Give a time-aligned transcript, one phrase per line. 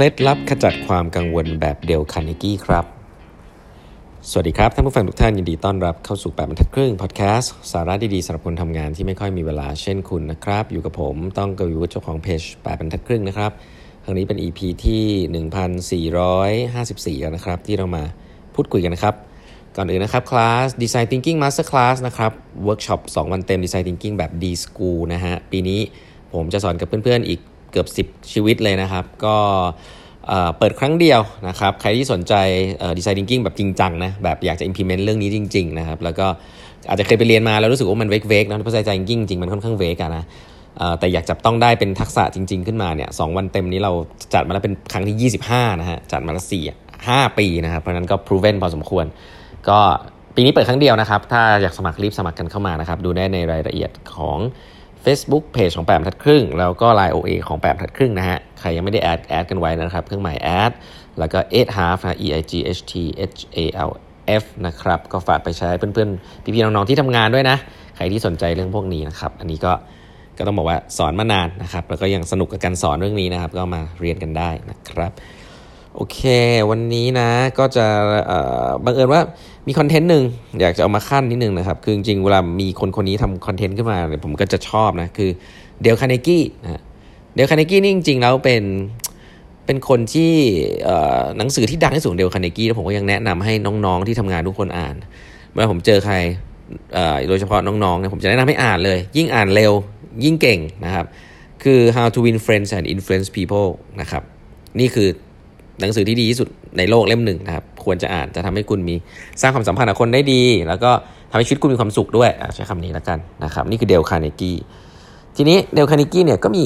[0.00, 2.84] เคล็ดลับขจัดความกังวลแบบ Dale Carnegie ครับ
[4.30, 13.50] สวัสดีครับ ท่านผู้ฟังทุกท่านยินดีต้อนรับเข้าสู่8บรรทัดครึ่งพอดแคสต์สาระดีๆสำหรับคนทำงานที่ไม่ค่อยมีเวลาเช่นคุณนะครับ อยู่กับผมต้องกวีวุฒิเจ้าของเพจ8บรรทัดครึ่งนะครับ
[14.04, 18.04] ครั้งนี้เป็น EP ที่ 1454 แล้วนะครับ ที่เรามา
[18.54, 19.14] พูดคุยกันนะครับ
[19.76, 22.32] ก่อนอื่นนะครับคลาส Design Thinking Master Class นะครับ
[22.64, 25.80] เวิร์กช็อป2วันเต็ม Design Thinking แบบ D School นะฮะปีนี้
[26.32, 27.40] ผมจะสอนกับเพื่อนๆอีก
[27.72, 29.36] เกือบ 10 ชีวิตเลยนะครับ ก็
[30.58, 32.34] เปิดครั้งเดียวนะครับ ใครที่สนใจ
[32.98, 36.26] ดีไซน์ thinking แบบจริงจังนะแบบอยากจะ implement เรื่องนี้จริง ๆ นะครับ แล้วก็
[36.88, 40.24] อาจจะเคยไปเรียนมาแล้วรู้สึกว่ามันเวกเวกนะเพราะใจจริงจริงมันค่อนข้างเวกอะนะ
[40.98, 43.92] แต่อยากจับต้องได้เป็นทักษะจริง ๆ ขึ้นมาเนี่ยสวันเต็มนี้เรา
[44.34, 45.32] จัดมาแล้วเป็นครั้งที่
[45.68, 46.64] 25 นะฮะจัดมาแล้วสี่
[47.08, 49.04] ห้าปีนะครับเพราะนั้นก็ proven พอสมควร
[49.68, 49.78] ก็
[50.34, 54.38] ปีนี้เปิดครั้งเดียวนะครับ ถ้าอยากสมัครรีบสมัครกันเข้ามานะครับ ดูได้ในรายละเอียดของ
[55.04, 60.72] Facebook Page ของแปมทัดครึ่ง แล้วก็ Line OA ของแปมทัดครึ่งนะฮะ ใครยังไม่ได้แอดแอดกันไว้นะครับ เครื่องหมายแอด
[61.18, 62.92] แล้วก็ eight half นะ e i g h t
[63.30, 63.90] h a l
[64.42, 67.56] f นะครับ ก็ฝากไปใช้เพื่อนๆ พี่ๆ น้องๆ ที่ทำงานด้วยนะ
[67.96, 69.72] ใครที่สนใจเรื่องพวกนี้นะครับ อันนี้ก็
[70.38, 75.12] ก็ต้องบอกว่าสอนมานานนะครับ แล้วก็ยังสนุกกับการสอนเรื่องนี้นะครับ ก็มาเรียนกันได้นะครับ
[76.00, 76.20] โอเค
[76.70, 77.86] วันนี้นะก็จะ
[78.84, 79.20] บังเอิญว่า
[79.66, 80.24] มีคอนเทนต์หนึ่ง
[80.60, 85.30] อยากจะเอามาคั่นนิดนึงนะครับ คือจริงๆเวลามีคนคนนี้ทำ content ขึ้นมาเนี่ยผมก็จะชอบนะ คือ
[85.82, 86.82] เดลคาเนกี้นะ
[87.34, 88.62] เดลคาเนกี้นี่จริงๆแล้วเป็น
[89.66, 90.32] เป็นคนที่
[91.36, 93.52] หนังสือที่ดังที่สุดเดลคาเนกี้แล้วผมก็ยังแนะนำให้
[93.84, 94.94] น้องๆที่ทำงานทุกคนอ่าน
[95.52, 96.14] เวลาผมเจอใคร
[97.28, 99.72] โดยเฉพาะน้องๆเนี่ยผมจะแนะนำให้อ่านเลย ยิ่งอ่านเร็ว
[100.24, 101.06] ยิ่งเก่งนะครับ
[101.62, 103.68] คือ how to win friends and influence people
[104.00, 104.22] นะครับ
[104.80, 105.08] นี่คือ
[105.80, 106.48] หนังสือที่ดีที่สุด
[106.78, 108.94] ในโลกเล่มหนึ่งนะครับ ควรจะอ่านจะทำให้คุณมี
[109.40, 110.90] สร้างความสัมพันธ์กับคนได้ดี แล้วก็
[111.30, 114.56] ทำให้ชีวิตคุณมีความสุขด้วยใช้คำนี้แล้วกันนะครับ นี่คือเดลคาร์เนกี้
[115.36, 116.64] ทีนี้เดลคาร์เนกี้เนี่ยก็มี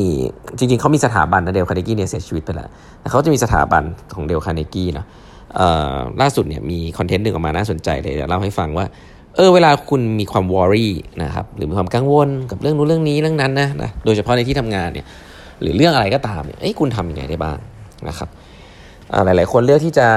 [0.59, 2.69] จริงๆเขามีสถาบันนะเดลคาร์เนกี้เนี่ยเสียชีวิตไปแล้ว
[3.01, 3.83] แต่เขาจะมีสถาบัน
[4.15, 5.07] ของเดลคาร์เนกี้เนาะ
[6.21, 8.87] ล่าสุดเนี่ยมี content หนึ่งออกมาน่าสนใจเลยเล่าให้ฟังว่า
[9.37, 15.07] เออเวลาคุณมีความ worry นะครับหรือมีความกังวลกับเรื่องนู้นเรื่องนี้เรื่องนั้นนะนะโดยเฉพาะในที่ทำงานเนี่ย
[15.61, 17.59] หรือเรื่องอะไรก็ตามเนี่ยคุณทำยังไงได้บ้าง
[18.09, 18.29] นะครับ
[19.25, 20.09] หลาย ๆ คนเลือกที่จะ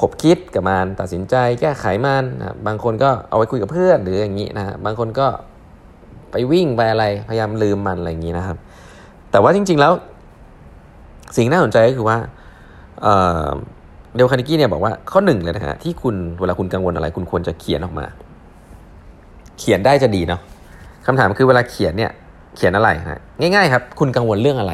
[0.00, 5.26] ขบคิดกับมันตัดสินใจแก้ไขมันนะบางคนก็เอาไว้คุยกับเพื่อนหรืออย่างนี้นะบางคนก็
[6.30, 8.56] ไปวิ่งไปอะไรพยายามลืมมันอะไรอย่างนี้นะครับ
[9.30, 9.92] แต่ว่าจริง ๆ แล้ว
[11.36, 12.16] สิ่งน่าสนใจก็คือว่า
[14.14, 18.06] เดลคานิกี้เนี่ยบอกว่าข้อหนึ่งเลยนะฮะที่คุณเวลาคุณกังวลอะไร คุณควรจะเขียนออกมา
[19.58, 20.40] เขียนได้จะดีเนาะ
[21.06, 22.10] คำถามคือเวลาเขียนเนี่ย
[22.56, 24.72] เขียนอะไรฮะง่าย ๆ ครับ คุณกังวลเรื่องอะไร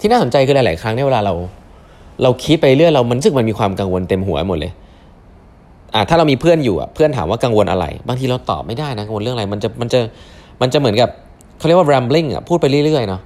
[0.00, 1.34] ที่น่าสนใจคือหลาย ๆ ครั้งเนี่ยเวลาเรา
[2.22, 4.72] เราคิดไปเรื่อยเรามันรู้สึกมันมีความกังวลเต็มหัวหมดเลย
[5.94, 10.00] อ่าถ้าเรามีเพื่อนอยู่อะเพื่อนถามว่ากังวลอะไร บางทีเราตอบไม่ได้นะกังวลเรื่องอะไร มันจะมันจะ
[10.60, 11.08] มันจะเหมือนกับ
[11.58, 13.20] เขาเรียกว่า rambling อะพูดไปเรื่อยๆเนาะ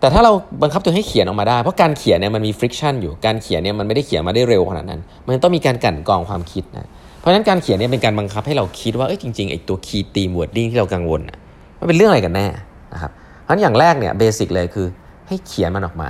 [0.00, 0.32] แต่ถ้าเรา
[0.62, 6.88] บังคับตัวให้เขียนออกมาได้ เพราะการเขียนเนี่ยมันมี friction อยู่การเขียนเนี่ยมันไม่ได้เขียนมาได้เร็วขนาดนั้น มันต้องมีการกั่นกรองความคิดนะ
[7.18, 11.36] เพราะฉะนั้นการเขียนเนี่ยเป็นการบังคับให้เราคิดว่าเอ้ยจริงๆไอ้ตัว key theme wording ที่เรากังวลอะ
[11.78, 12.46] มันเป็นเรื่องอะไรกันแน่
[12.92, 13.10] นะครับ
[13.42, 14.86] เพราะฉะนั้นอย่างแรกเนี่ย basic เลยคือ
[15.28, 16.08] ให้เขียนมันออกมา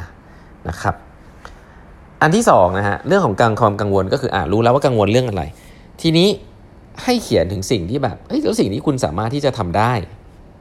[0.69, 0.95] นะครับ
[2.23, 5.43] อันที่สองนะฮะเรื่องของการความกังวลก็คืออ่ารู้แล้วว่ากังวลเรื่องอะไร
[6.01, 6.29] ทีนี้
[7.05, 9.93] ให้เขียนถึงสิ่งที่แบบเฮ้ยแล้วสิ่งที่คุณสามารถที่จะทำได้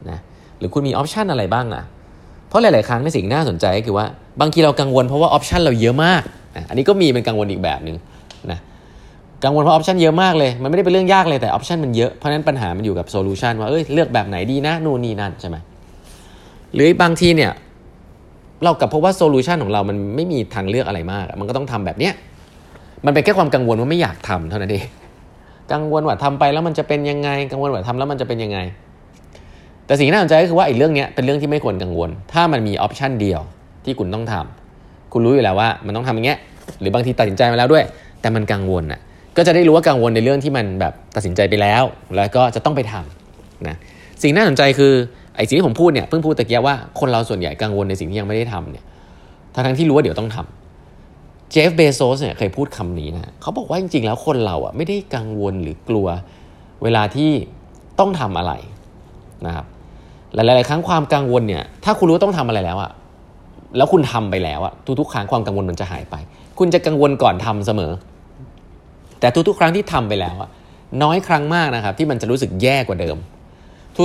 [0.09, 0.19] นะ
[0.59, 1.83] หรือคุณมี option อะไรบ้างอะ
[2.49, 4.05] เพราะหลาย ๆ ครั้งในสิ่งน่าสนใจก็คือว่า
[4.41, 6.21] บางทีเรากังวลเพราะว่า option เราเยอะมาก
[6.69, 7.97] อันนี้ก็มีเป็นกังวลอีกแบบหนึ่ง
[8.51, 8.59] นะ
[9.43, 15.57] กังวลเพราะ option เยอะมากเลย มันไม่ได้เป็นเรื่องยากเลยแต่ option มันเยอะ เพราะนั้นปัญหามันอยู่กับ solution ว่าเอ้ยเลือกแบบไหนดีนะนู่นนี่นั่นใช่ไหม
[16.73, 17.51] หรือบางทีเนี่ย
[18.63, 22.13] เรากลับพบว่า solution ของเรามันไม่มีทางเลือกอะไรมาก มันก็ต้องทำแบบเนี้ย
[23.05, 24.85] มันเป็นแค่ความกังวลว่าไม่อยากทำเท่านั้นเอง
[25.73, 28.59] กังวลว่าทำไปแล้วมันจะเป็นยังไง กังวลว่าทำแล้วมันจะเป็นยังไง
[29.85, 33.41] แต่สิ่งที่น่าสนใจก็คือว่าไอ้เรื่องนี้เป็นเรื่องที่ไม่ควรกังวล ถ้ามันมี option เดียว
[33.85, 36.39] ที่คุณต้องทำคุณรู้อยู่แล้วว่ามันต้องทำอย่างเงี้ย
[36.79, 37.83] หรือบางทีตัดสินใจมาแล้วด้วย
[38.21, 38.99] แต่มันกังวลอะ
[39.37, 41.83] ก็จะได้รู้ว่ากังวลในเรื่องที่มันแบบตัดสินใจไปแล้ว
[42.15, 43.75] แล้วก็จะต้องไปทำนะ
[44.23, 44.93] สิ่งน่าสนใจคือ
[45.39, 48.86] ไอ้สิ่งที่ผมพูดเนี่ยเพิ่งพูดตะเกียว่าคนเราส่วนใหญ่กังวลในสิ่งที่ยังไม่ได้ทำเนี่ย
[49.53, 56.07] ทั้งทั้งที่รู้ว่าเดี๋ยวต้องทำเจฟเบโซสเนี่ยเคยพูดคำนี้นะเขาบอกว่าจริงๆแล้วคนเราอะไม่ได้กังวลหรือกลัว
[56.83, 57.31] เวลาที่
[58.00, 58.53] ต้องทำอะไร
[59.45, 59.65] นะครับ
[60.33, 62.91] หลายๆครั้งความกังวลเนี่ยถ้าคุณรู้ว่าต้องทำอะไรแล้วอะ
[63.77, 66.15] แล้วคุณทำไปแล้วอะทุกๆครั้งความกังวลมันจะหายไป
[66.59, 67.91] คุณจะกังวลก่อนทำเสมอ
[69.19, 70.50] แต่ทุกๆ ครั้งที่ทำไปแล้วอะ
[71.03, 73.18] น้อยครั้งมากนะครับที่มันจะรู้สึกแย่กว่าเดิม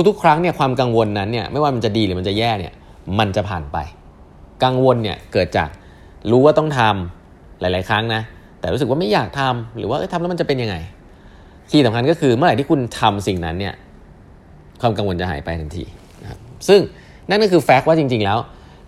[0.07, 2.73] ทุกๆ ครั้งเนี่ยความกังวลนั้นเนี่ยไม่ว่ามันจะดีหรือมันจะแย่เนี่ย
[3.19, 3.77] มันจะผ่านไป
[4.63, 5.69] กังวลเนี่ยเกิดจาก
[6.31, 8.21] รู้ว่าต้องทำหลาย ๆ ครั้งนะ
[8.59, 10.75] แต่รู้สึกว่าไม่อยากทำหรือว่าทำแล้วมันจะเป็นยังไง
[11.71, 13.73] ที่สำคัญก็คือเมื่อไหร่ที่คุณทำสิ่งนั้นเนี่ย
[14.81, 15.83] ความกังวลจะหายไปทันที
[16.21, 16.79] นะครับซึ่ง
[17.29, 18.37] นั่นก็คือแฟกต์ว่าจริง ๆ แล้ว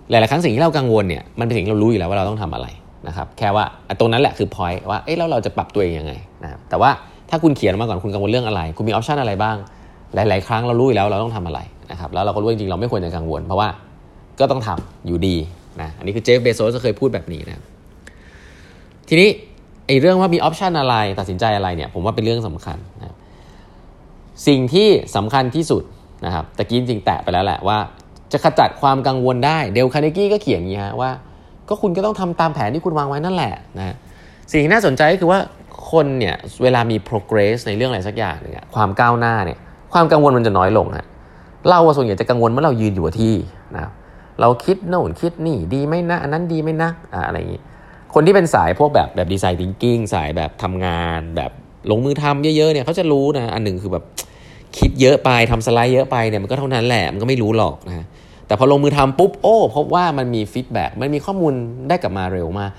[0.10, 2.68] หลาย ๆ ครั้งสิ่งที่เรากังวลเนี่ยมันเป็นสิ่งที่เรารู้อยู่แล้วว่าเราต้องทำอะไร
[3.08, 3.66] นะครับแค่ว่า
[4.00, 6.14] ตรงนั้นแหละคือ point ว่าเอ๊ะแล้วเราจะปรับตัวเองยังไง
[6.44, 6.92] นะครับแต่ว่า
[7.30, 9.58] ถ้าคุณเขียนมาก่อนคุณกังวลเรื่องอะไร คุณมีออปชันอะไรบ้าง
[10.16, 11.60] หลาย ๆ ครั้งเรารู้อยู่แล้วเราต้องทำอะไร
[11.92, 13.70] นะครับแล้วเราก็รู้จริงๆเราไม่ควรจะกังวล เพราะว่า
[14.40, 15.36] ก็ต้องทำอยู่ดี
[15.82, 17.64] นะอันนี้คือเจฟเบโซสเคยพูดแบบนี้นะ
[19.10, 19.30] ทีนี้
[19.88, 23.16] ไอ้เรื่องว่ามี option อะไรตัดสินใจอะไรเนี่ยผมว่าเป็นเรื่องสำคัญนะ
[24.48, 25.84] สิ่งที่สำคัญที่สุด
[26.26, 27.78] นะครับตะกี้จริงแตะไปแล้วแหละว่า
[28.32, 31.12] จะขจัดความกังวลได้เดลคาร์เนกี้ก็เขียนอย่างนี้ฮะว่า
[31.70, 33.96] ก็คุณก็ต้องทำตามแผนที่คุณวางไว้นั่นแหละนะ
[34.52, 35.40] สิ่งที่น่าสนใจก็คือว่า
[35.92, 39.60] คนเนี่ยเวลามี progress ในเรื่องอะไรสักอย่างเนี่ยความก้าวหน้าเนี่ย
[39.98, 41.06] ความกังวลมันจะน้อยลงฮะ
[41.70, 43.34] เราส่วนใหญ่จะกังวลเมื่อเรายืนอยู่ที่
[43.76, 43.92] นะครับ
[44.42, 46.90] เราคิดโน่นคิดนี่ดีไหมนะอันนั้นดีไหมนะ
[47.28, 47.62] อะไรอย่างนี้
[48.14, 51.52] คนที่เป็นสายพวกแบบแบบ design thinking สายแบบทำงาน แบบ
[51.92, 54.04] ลงมือทำเยอะๆเนี่ยเขาจะรู้นะอันหนึ่งคือแบบ
[54.78, 58.06] คิดเยอะไปทำสไลด์เยอะไปเนี่ยมันก็เท่านั้นแหละมันก็ไม่รู้หรอกนะ
[58.48, 61.54] แต่พอลงมือทำปุ๊บโอ้พบว่ามันมี feedback มันมีข้อมูล
[61.88, 62.72] ได้กลับมาเร็วมาก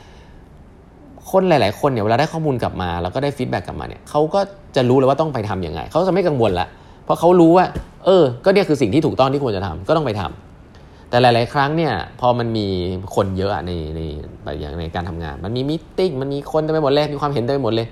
[1.31, 4.41] คนหลาย ๆ คนเนี่ยเวลาได้ข้อมูลกลับมา แล้วก็ได้ feedback กลับมาเนี่ยเขาก็
[4.77, 6.69] จะรู้เลยว่าต้องไปทำยังไงเขาจะไม่กังวลละ
[7.09, 7.67] เพราะเขารู้ว่า
[8.05, 12.67] เออ ก็เนี่ยคือสิ่งที่ถูกต้องที่ควรจะทำก็ต้องไปทำแต่หลาย ๆ ครั้งเนี่ย พอมันมี
[13.15, 14.01] คนเยอะในใน
[14.45, 17.87] แบบอย่างในการทำงาน มันมีมิ팅มันมีคนเต็มไปหมดเลยมีความเห็นเต็มไปหมดเลย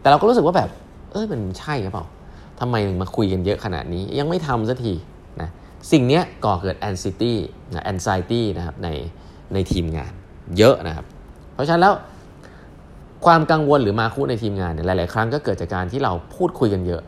[0.00, 0.68] แต่เราก็รู้สึกว่าแบบ
[1.12, 2.04] เออมันใช่หรือเปล่า
[2.60, 4.92] ทำไมมาคุยกันเยอะขนาดนี้ ยังไม่ทำสักที
[5.40, 5.48] นะ
[5.92, 7.32] สิ่งนี้ก่อเกิด anxiety
[7.74, 8.88] นะ anxiety นะครับใน
[9.52, 10.12] ในทีมงาน
[10.58, 11.06] เยอะนะครับ
[11.54, 11.94] เพราะฉะนั้นแล้ว
[13.24, 17.02] ความกังวลหรือมาคุในทีมงานเนี่ยหลาย ๆ ครั้งก็เกิดจากการที่เราพูดคุยกันเยอะ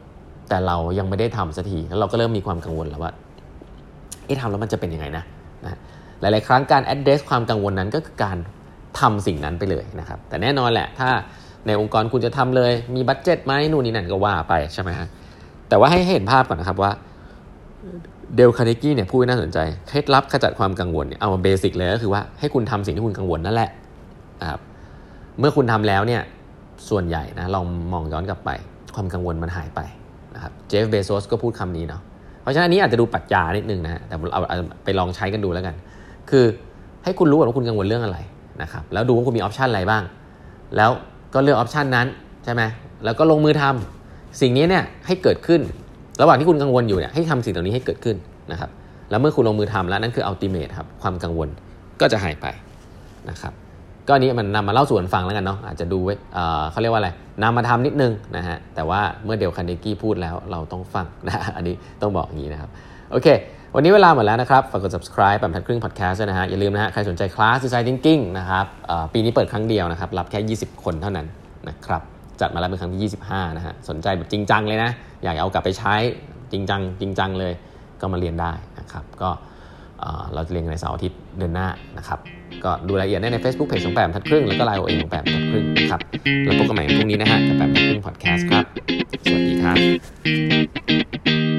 [0.48, 3.12] แต่เรายังไม่ได้ทำสักทีแล้วเราก็เริ่มมีความกังวลแล้วว่า
[4.26, 5.24] เอ๊ะทำแล้วมันจะเป็นยังไงนะ
[5.64, 5.78] นะ
[6.20, 8.36] หลาย ๆ ครั้งการ address ความกังวลนั้นก็คือการ
[9.00, 11.10] ทำสิ่งนั้นไปเลยนะครับ แต่แน่นอนแหละ ถ้า
[11.66, 15.08] ในองค์กรคุณจะทำเลย มี budget ไหมนู่นนี่นั่นก็ว่าไปใช่ไหมฮะ
[15.68, 16.92] แต่ว่าให้เห็นภาพก่อนนะครับว่า
[18.36, 19.58] เดลคาร์เนกี้เนี่ยพูดน่าสนใจ
[19.88, 23.70] เคล็ดลับขจัดความกังวลเนี่ยเอามา basic เลยก็คือว่าให้คุณทำสิ่งที่คุณกังวลนั่นแหละ
[24.40, 24.60] นะครับ
[25.38, 26.22] เมื่อคุณทำแล้วเนี่ย
[26.88, 28.50] ส่วนใหญ่นะลองมองย้อนกลับไป
[28.94, 29.80] ความกังวลมันหายไป
[30.34, 32.00] นะครับเจฟเบโซสก็พูดคำนี้เนาะ
[32.42, 35.74] เพราะฉะนั้นนี้อาจจะดูปัจจานิดนึงนะแต่เราเอาไปลองใช้กันดูแล้วกัน
[36.30, 36.44] คือ
[37.04, 38.18] ให้คุณรู้ว่าคุณกังวลเรื่องอะไร
[38.62, 40.02] นะครับแล้วดูว่าคุณมีออปชันอะไรบ้าง
[40.76, 40.90] แล้ว
[41.34, 42.06] ก็เลือกออปชันนั้น
[42.44, 42.62] ใช่ไหม
[43.04, 45.60] แล้วก็ลงมือทำสิ่งนี้เนี่ยให้เกิดขึ้น
[46.20, 48.16] ระหว่างที่คุณกังวลอยู่เนี่ยให้ทำสิ่งเหล่านี้ให้เกิดขึ้น
[48.52, 48.70] นะครับ
[49.10, 51.48] แล้วเมื่อคุณลงมือทำแล้วนั่นคืออัลติเมทครับความกังวล
[52.00, 52.46] ก็จะหายไป
[53.30, 53.52] นะครับ
[54.08, 56.14] ก็นี้มันนำมาเล่าสู่กันฟังแล้วกันเนาะอาจจะดูไว้
[56.70, 57.10] เขาเรียกว่าอะไร
[57.42, 62.70] นำมาทำนิดนึงนะฮะแต่ว่าเมื่อเดียวคันเดกี้พูดแล้วเราต้องฟังนะอันนี้ต้องบอกอย่างนี้นะครับ
[63.12, 63.28] โอเค
[63.74, 68.66] วันนี้เวลาหมดแล้วนะครับฝากกด subscribe แบบทัดครึ่ง podcast นะฮะอย่าลืมนะฮะใครสนใจคลาส design thinking นะครับ
[69.12, 71.26] ปีนี้เปิดครั้งเดียวนะครับรับแค่ 20 คนเท่านั้น
[71.68, 72.02] นะครับ
[72.40, 74.90] จัดมาแล้วเป็นครั้งที่ 25นะฮะสนใจแบบจริงจังเลยนะ
[75.22, 75.94] อยากเอากลับไปใช้
[76.52, 77.52] จริงจังจริงจังเลย
[78.00, 79.30] ก็มาเรียนได้นะครับก็
[80.34, 81.68] เราจะเรียนในเสาร์อาทิตย์เดือนหน้า
[81.98, 82.18] นะครับ
[82.64, 86.00] ก็ดูรายละเอียดได้ใน Facebook Page ของแปมทัดครึ่งแล้วก็ไลน์โอเองของแปมทัดครึ่งนะครับ
[86.44, 88.64] แล้วพบกันใหม่พรุ่งนี้นะฮะกับแปมทัดครึ่งพอดแคสต์ครับ
[89.24, 91.53] สวัสดีครับ